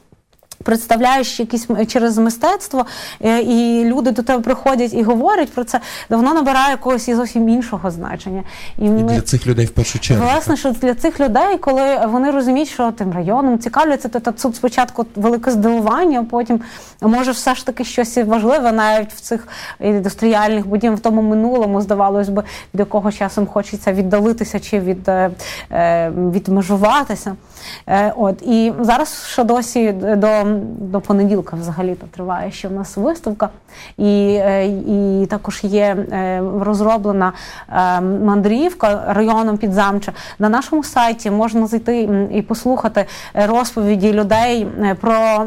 представляєш 0.63 1.39
якісь 1.39 1.67
через 1.87 2.17
мистецтво, 2.17 2.85
е, 3.21 3.41
і 3.41 3.85
люди 3.85 4.11
до 4.11 4.23
тебе 4.23 4.43
приходять 4.43 4.93
і 4.93 5.03
говорять 5.03 5.53
про 5.53 5.63
це, 5.63 5.79
воно 6.09 6.33
набирає 6.33 6.71
якогось 6.71 7.07
і 7.07 7.15
зовсім 7.15 7.49
іншого 7.49 7.91
значення. 7.91 8.43
І, 8.77 8.85
і 8.85 8.89
ми, 8.89 9.03
для 9.03 9.21
цих 9.21 9.47
людей 9.47 9.65
в 9.65 9.71
першу 9.71 9.99
чергу. 9.99 10.23
Власне, 10.23 10.57
що 10.57 10.71
для 10.71 10.93
цих 10.93 11.19
людей, 11.19 11.57
коли 11.57 12.05
вони 12.07 12.31
розуміють, 12.31 12.69
що 12.69 12.91
тим 12.91 13.13
районом 13.13 13.59
цікавляться, 13.59 14.09
то 14.09 14.31
тут 14.31 14.55
спочатку 14.55 15.05
велике 15.15 15.51
здивування, 15.51 16.19
а 16.19 16.23
потім 16.23 16.61
може 17.01 17.31
все 17.31 17.55
ж 17.55 17.65
таки 17.65 17.83
щось 17.83 18.17
важливе, 18.17 18.71
навіть 18.71 19.13
в 19.13 19.19
цих 19.19 19.47
індустріальних 19.79 20.67
будівлях, 20.67 20.99
в 20.99 21.01
тому 21.01 21.21
минулому, 21.21 21.81
здавалось 21.81 22.29
би, 22.29 22.43
від 22.73 22.79
якого 22.79 23.11
часом 23.11 23.47
хочеться 23.47 23.93
віддалитися 23.93 24.59
чи 24.59 24.79
від, 24.79 25.09
е, 25.09 25.29
е, 25.71 26.09
відмежуватися. 26.09 27.35
От 28.15 28.41
І 28.41 28.73
зараз 28.79 29.25
ще 29.27 29.43
досі 29.43 29.91
до 29.91 30.46
до 30.79 31.01
понеділка 31.01 31.55
взагалі 31.55 31.95
то 31.95 32.07
триває 32.07 32.51
ще 32.51 32.67
в 32.67 32.71
нас 32.71 32.97
виставка, 32.97 33.49
і 33.97 34.37
е, 34.39 34.67
і 34.67 35.25
також 35.25 35.63
є 35.63 35.83
е, 36.11 36.41
розроблена 36.59 37.33
е, 37.69 38.01
мандрівка 38.01 39.03
районом 39.07 39.57
Підзамча. 39.57 40.11
На 40.39 40.49
нашому 40.49 40.83
сайті 40.83 41.31
можна 41.31 41.67
зайти 41.67 42.27
і 42.31 42.41
послухати 42.41 43.05
розповіді 43.33 44.13
людей 44.13 44.67
про 45.01 45.45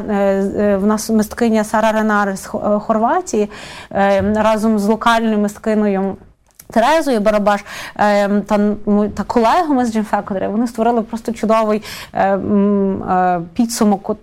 в 0.77 0.85
нас 0.85 1.09
мисткиня 1.09 1.63
Сара 1.63 2.35
з 2.35 2.45
Хорватії 2.79 3.49
разом 4.35 4.79
з 4.79 4.85
локальною 4.85 5.37
мисткиною. 5.37 6.15
Терезою 6.71 7.19
Барабаш 7.19 7.65
е, 7.97 8.29
та 8.41 8.75
та 9.15 9.23
колегами 9.23 9.85
з 9.85 9.93
Джим 9.93 10.05
Factory, 10.11 10.51
вони 10.51 10.67
створили 10.67 11.01
просто 11.01 11.31
чудовий 11.31 11.83
е, 12.13 12.37
е, 12.37 13.41
підсумок 13.53 14.15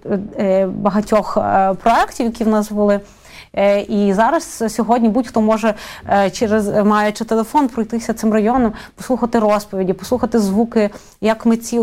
багатьох 0.67 1.35
проєктів, 1.83 2.26
які 2.26 2.45
в 2.45 2.49
нас 2.49 2.71
були. 2.71 3.00
І 3.88 4.12
зараз 4.17 4.64
сьогодні 4.69 5.09
будь-хто 5.09 5.40
може 5.40 5.75
через 6.33 6.69
маючи 6.69 7.25
телефон 7.25 7.69
пройтися 7.69 8.14
цим 8.14 8.33
районом, 8.33 8.73
послухати 8.95 9.38
розповіді, 9.38 9.93
послухати 9.93 10.38
звуки, 10.38 10.90
як 11.21 11.47
митці 11.47 11.81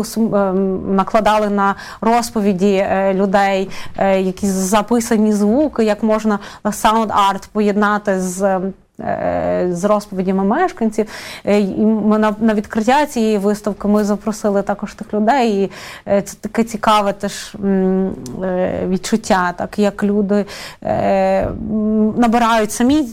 накладали 0.88 1.48
на 1.48 1.74
розповіді 2.00 2.86
людей, 3.12 3.70
якісь 3.98 4.50
записані 4.50 5.32
звуки, 5.32 5.84
як 5.84 6.02
можна 6.02 6.38
саунд-арт 6.64 7.48
поєднати 7.52 8.20
з. 8.20 8.60
Е, 9.00 9.68
з 9.70 9.84
розповідями 9.84 10.44
мешканців. 10.44 11.06
Е, 11.44 11.60
і 11.60 11.84
на, 12.40 12.54
відкриття 12.54 13.06
цієї 13.06 13.38
виставки 13.38 13.88
ми 13.88 14.04
запросили 14.04 14.62
також 14.62 14.94
тих 14.94 15.14
людей. 15.14 15.62
І 15.62 15.70
е, 16.08 16.22
це 16.22 16.36
таке 16.40 16.64
цікаве 16.64 17.12
теж 17.12 17.56
відчуття, 18.88 19.54
так 19.56 19.78
як 19.78 20.04
люди 20.04 20.46
набирають 22.16 22.72
самі, 22.72 23.08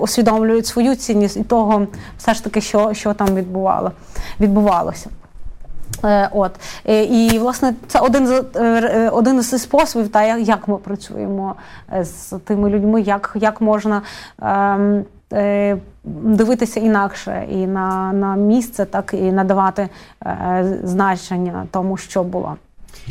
усвідомлюють 0.00 0.66
свою 0.66 0.94
цінність 0.94 1.36
і 1.36 1.42
того, 1.42 1.86
все 2.18 2.34
ж 2.34 2.44
таки, 2.44 2.60
що 2.60 2.94
що 2.94 3.14
там 3.14 3.34
відбувало, 3.34 3.92
відбувалося. 4.40 5.10
От 6.32 6.50
і 6.84 7.38
власне 7.38 7.74
це 7.86 8.00
один 8.00 8.26
з 8.26 8.44
один 9.12 9.38
із 9.38 9.62
способів, 9.62 10.08
та 10.08 10.36
як 10.36 10.68
ми 10.68 10.76
працюємо 10.76 11.54
з 12.00 12.38
тими 12.44 12.70
людьми, 12.70 13.00
як 13.00 13.32
як 13.40 13.60
можна 13.60 14.02
ем, 14.42 15.04
Е, 15.32 15.78
дивитися 16.04 16.80
інакше 16.80 17.46
і 17.50 17.66
на 17.66 18.12
на 18.12 18.36
місце, 18.36 18.84
так 18.84 19.14
і 19.14 19.32
надавати 19.32 19.88
е, 20.26 20.78
значення 20.84 21.66
тому, 21.70 21.96
що 21.96 22.24
було. 22.24 22.56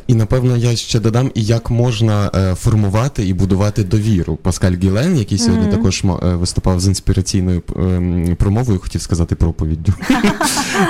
І 0.08 0.15
напевно 0.15 0.58
я 0.58 0.75
ще 0.75 1.00
додам, 1.00 1.32
і 1.34 1.44
як 1.44 1.70
можна 1.70 2.32
е, 2.36 2.56
формувати 2.56 3.27
і 3.27 3.34
будувати 3.34 3.84
довіру. 3.84 4.36
Паскаль 4.36 4.72
Гілен, 4.84 5.18
який 5.18 5.38
сьогодні 5.38 5.68
mm-hmm. 5.68 5.77
також 5.77 6.04
е, 6.06 6.36
виступав 6.36 6.80
з 6.80 6.88
інспіраційною 6.88 7.63
е, 7.70 8.36
промовою, 8.36 8.80
хотів 8.80 9.01
сказати 9.01 9.36
проповіддю. 9.36 9.94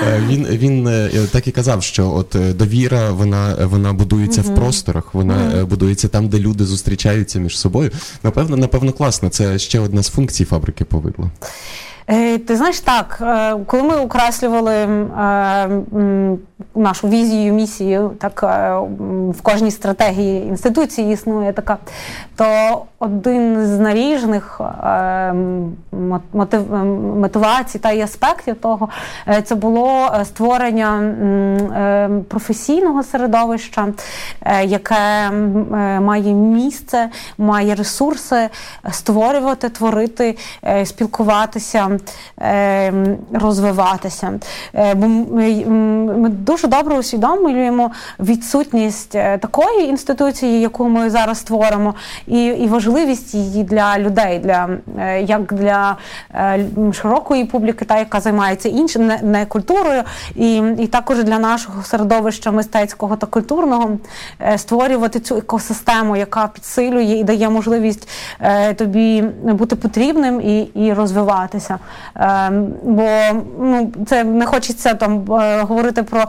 Е, 0.08 0.24
він 0.28 0.48
він 0.48 0.90
так 1.32 1.48
і 1.48 1.52
казав, 1.52 1.84
що 1.84 2.12
от 2.12 2.36
довіра 2.58 3.12
вона 3.12 3.56
вона 3.66 3.94
будується 3.94 4.42
mm-hmm. 4.42 4.54
в 4.54 4.56
просторах, 4.56 5.14
вона 5.14 5.34
mm-hmm. 5.34 5.66
будується 5.66 6.08
там, 6.08 6.28
де 6.30 6.40
люди 6.40 6.66
зустрічаються 6.66 7.40
між 7.40 7.60
собою. 7.60 7.92
Напевно, 8.24 8.58
напевно, 8.58 8.92
класно. 8.92 9.30
Це 9.30 9.60
ще 9.60 9.80
одна 9.80 10.04
з 10.04 10.10
функцій 10.10 10.46
фабрики 10.46 10.86
повидло. 10.86 11.32
Е, 12.08 12.38
ти 12.38 12.56
знаєш 12.56 12.80
так, 12.80 13.18
е, 13.22 13.56
коли 13.66 13.84
ми 13.84 13.96
окреслювали 13.96 14.76
е, 14.76 15.70
нашу 16.76 17.08
візію, 17.08 17.54
місію, 17.54 18.12
так 18.20 18.44
в 19.30 19.42
кожній 19.42 19.72
стратегії 19.72 20.48
інституції 20.48 21.14
існує 21.14 21.54
така, 21.54 21.78
то 22.36 22.82
один 23.00 23.66
з 23.66 23.80
наріжних 23.80 24.62
мотивацій 27.20 27.80
та 27.80 27.92
й 27.92 28.02
аспектів 28.02 28.56
того 28.56 28.90
це 29.44 29.56
було 29.56 30.12
створення 30.24 31.14
професійного 32.28 33.04
середовища, 33.04 33.88
яке 34.64 35.32
має 36.00 36.34
місце, 36.34 37.10
має 37.38 37.76
ресурси 37.76 38.50
створювати, 38.92 39.70
творити, 39.70 40.38
спілкуватися. 40.86 41.95
Ем, 42.38 43.18
розвиватися. 43.34 44.40
Е, 44.74 44.96
бо 44.96 45.08
ми 45.08 46.30
дуже 46.30 46.68
добре 46.68 46.98
усвідомлюємо 46.98 47.92
відсутність 48.20 49.16
е, 49.16 49.38
такої 49.38 49.88
інституції, 49.88 50.62
яку 50.62 50.90
ми 50.90 51.10
зараз 51.10 51.38
створимо, 51.38 51.96
і 52.28 52.46
і 52.46 52.68
важливість 52.68 53.34
її 53.34 53.64
для 53.64 54.00
людей, 54.00 54.40
для 54.40 54.70
е, 55.00 55.22
як 55.22 55.54
для 55.54 55.98
широкої 56.94 57.46
публіки, 57.46 57.86
та 57.86 57.98
яка 57.98 58.20
займається 58.20 58.70
іншим, 58.70 59.08
не, 59.08 59.20
не 59.24 59.46
культурою, 59.46 60.04
і 60.36 60.58
і 60.58 60.88
також 60.88 61.24
для 61.24 61.40
нашого 61.40 61.84
середовища 61.84 62.52
мистецького 62.52 63.16
та 63.16 63.28
культурного 63.28 63.98
створювати 64.58 65.20
цю 65.20 65.38
екосистему, 65.38 66.16
яка 66.16 66.48
підсилює 66.48 67.04
і 67.04 67.24
дає 67.24 67.50
можливість 67.50 68.10
тобі 68.75 69.22
бути 69.44 69.75
потрібним 69.75 70.42
і, 70.42 70.62
і 70.62 70.94
розвиватися. 70.94 71.80
Ем, 72.15 72.74
бо 72.84 73.10
ну, 73.60 73.91
це 74.08 74.24
не 74.24 74.45
хочеться 74.45 74.93
там 74.93 75.34
е, 75.34 75.62
говорити 75.62 76.04
про 76.04 76.26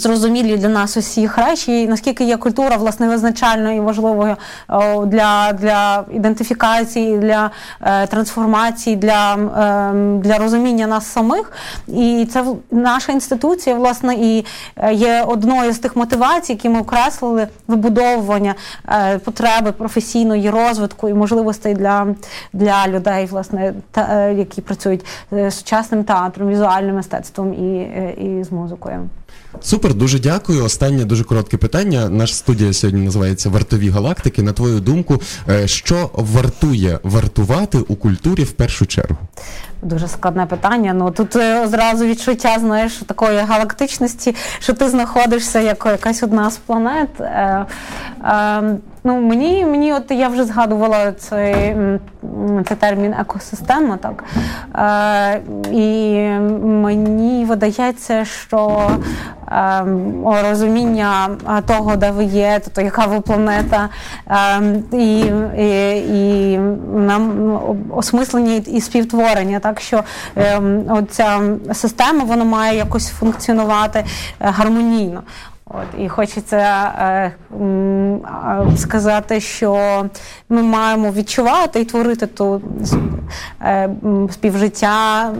зрозумілі 0.00 0.56
для 0.56 0.68
нас 0.68 0.96
усіх 0.96 1.38
речі, 1.38 1.86
наскільки 1.88 2.24
є 2.24 2.36
культура 2.36 2.76
власне 2.76 3.08
визначальною 3.08 3.76
і 3.76 3.80
важливою 3.80 4.36
для 5.06 5.52
для 5.52 6.04
ідентифікації, 6.12 7.18
для 7.18 7.50
е, 7.80 8.06
трансформації, 8.06 8.96
для 8.96 9.34
е, 9.34 10.18
для 10.18 10.38
розуміння 10.38 10.86
нас 10.86 11.06
самих. 11.06 11.52
І 11.88 12.28
це 12.32 12.44
наша 12.70 13.12
інституція, 13.12 13.76
власне, 13.76 14.14
і 14.14 14.44
е, 14.76 14.94
є 14.94 15.24
одною 15.26 15.72
з 15.72 15.78
тих 15.78 15.96
мотивацій, 15.96 16.52
які 16.52 16.68
ми 16.68 16.80
окреслили 16.80 17.48
вибудовування 17.68 18.54
потреби 19.24 19.72
професійної 19.72 20.50
розвитку 20.50 21.08
і 21.08 21.14
можливостей 21.14 21.74
для 21.74 22.06
для 22.52 22.88
людей, 22.88 23.26
власне, 23.26 23.74
та, 23.90 24.28
які 24.28 24.60
працюють 24.60 25.04
з 25.30 25.50
сучасним 25.50 26.04
театром, 26.04 26.48
візуальним 26.48 26.96
мистецтвом 26.96 27.54
і, 27.54 27.82
і 28.24 28.44
з 28.44 28.52
музикою. 28.52 29.08
Супер, 29.60 29.94
дуже 29.94 30.18
дякую. 30.18 30.64
Останнє 30.64 31.04
дуже 31.04 31.24
коротке 31.24 31.56
питання. 31.56 32.08
Наша 32.08 32.34
студія 32.34 32.72
сьогодні 32.72 33.04
називається 33.04 33.48
Вартові 33.48 33.88
галактики. 33.88 34.42
На 34.42 34.52
твою 34.52 34.80
думку, 34.80 35.20
е, 35.48 35.68
що 35.68 36.10
вартує 36.14 36.98
вартувати 37.02 37.78
у 37.78 37.96
культурі 37.96 38.44
в 38.44 38.52
першу 38.52 38.86
чергу? 38.86 39.16
Дуже 39.82 40.08
складне 40.08 40.46
питання. 40.46 40.92
Ну 40.92 41.10
тут 41.10 41.36
одразу 41.36 41.70
зразу 41.70 42.06
відчуття 42.06 42.56
знаєш 42.58 42.96
такої 42.96 43.38
галактичності, 43.38 44.34
що 44.58 44.72
ти 44.72 44.88
знаходишся 44.88 45.60
як 45.60 45.86
якась 45.86 46.22
одна 46.22 46.50
з 46.50 46.56
планет. 46.56 47.20
Е, 47.20 47.66
е, 48.24 48.62
Ну, 49.04 49.20
мені 49.20 49.66
мені, 49.66 49.92
от 49.92 50.10
я 50.10 50.28
вже 50.28 50.44
згадувала 50.44 51.12
цей 51.12 51.76
цей 52.68 52.76
термін 52.76 53.14
екосистема, 53.20 53.96
так 53.96 54.24
Е, 54.74 55.40
і 55.72 56.22
мені 56.64 57.44
видається, 57.44 58.24
що 58.24 58.90
е, 58.90 59.41
розуміння 60.24 61.28
того, 61.66 61.96
де 61.96 62.10
ви 62.10 62.24
є, 62.24 62.60
тобто 62.64 62.80
яка 62.80 63.06
ви 63.06 63.20
планета, 63.20 63.88
е, 64.30 64.82
і 64.92 65.20
і, 65.58 66.52
і 66.52 66.58
нам 66.94 67.58
осмислення 67.90 68.54
і 68.66 68.80
співтворення, 68.80 69.58
так 69.58 69.80
що 69.80 70.04
е, 70.36 70.60
оця 70.88 71.40
система 71.72 72.24
вона 72.24 72.44
має 72.44 72.78
якось 72.78 73.08
функціонувати 73.08 73.98
е, 73.98 74.04
гармонійно. 74.40 75.22
От 75.74 76.00
і 76.00 76.08
хочеться 76.08 76.56
е, 76.58 77.32
сказати, 78.76 79.40
що 79.40 80.04
ми 80.48 80.62
маємо 80.62 81.12
відчувати 81.12 81.80
і 81.80 81.84
творити 81.84 82.26
ту 82.26 82.62
е, 83.62 83.90
співжиття, 84.32 85.30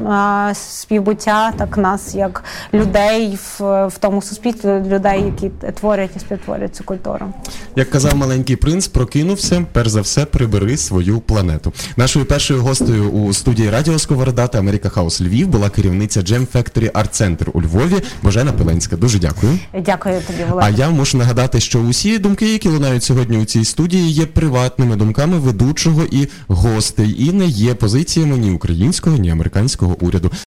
е, 0.50 0.54
співбуття 0.54 1.52
так 1.58 1.78
нас, 1.78 2.14
як 2.14 2.44
людей 2.74 3.38
в, 3.58 3.86
в 3.86 3.98
тому 3.98 4.22
суспільстві, 4.22 4.68
людей, 4.68 5.22
які 5.22 5.48
творять 5.48 6.10
і 6.16 6.18
співтворять 6.18 6.76
цю 6.76 6.84
культуру. 6.84 7.26
Як 7.76 7.90
казав 7.90 8.16
маленький 8.16 8.56
принц, 8.56 8.88
прокинувся. 8.88 9.64
Перш 9.72 9.88
за 9.88 10.00
все, 10.00 10.24
прибери 10.24 10.76
свою 10.76 11.20
планету. 11.20 11.72
Нашою 11.96 12.24
першою 12.24 12.62
гостею 12.62 13.10
у 13.10 13.32
студії 13.32 13.70
Радіо 13.70 13.98
Сковорода 13.98 14.46
та 14.46 14.58
Америка 14.58 14.88
Хаус 14.88 15.20
Львів 15.20 15.48
була 15.48 15.70
керівниця 15.70 16.20
Jam 16.20 16.46
Factory 16.54 16.92
Art 16.92 17.22
Center 17.22 17.50
у 17.52 17.62
Львові 17.62 18.02
Божена 18.22 18.52
Пиленська. 18.52 18.96
Дуже 18.96 19.18
дякую. 19.18 19.58
Дякую 19.74 20.21
тобі, 20.26 20.44
Володя. 20.48 20.66
А 20.66 20.70
я 20.70 20.90
мушу 20.90 21.18
нагадати, 21.18 21.60
що 21.60 21.80
усі 21.80 22.18
думки, 22.18 22.52
які 22.52 22.68
лунають 22.68 23.04
сьогодні 23.04 23.38
у 23.38 23.44
цій 23.44 23.64
студії, 23.64 24.12
є 24.12 24.26
приватними 24.26 24.96
думками 24.96 25.38
ведучого 25.38 26.02
і 26.10 26.28
гостей, 26.48 27.16
і 27.18 27.32
не 27.32 27.46
є 27.46 27.74
позиціями 27.74 28.38
ні 28.38 28.50
українського, 28.50 29.16
ні 29.16 29.30
американського 29.30 29.96
уряду. 30.00 30.32